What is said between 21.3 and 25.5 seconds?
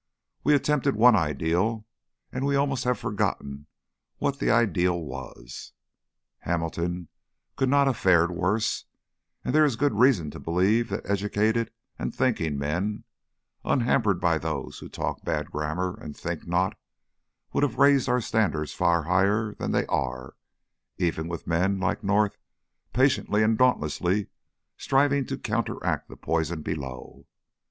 men like North patiently and dauntlessly striving to